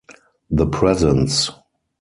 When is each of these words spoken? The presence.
The 0.49 0.65
presence. 0.65 1.51